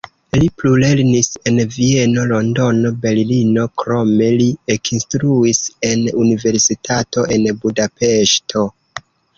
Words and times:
Li 0.37 0.45
plulernis 0.61 1.29
en 1.51 1.59
Vieno, 1.75 2.23
Londono 2.31 2.93
Berlino, 3.05 3.67
krome 3.83 4.31
li 4.41 4.49
ekinstruis 4.79 5.63
en 5.93 6.05
universitato 6.27 7.31
en 7.39 7.51
Budapeŝto. 7.65 8.71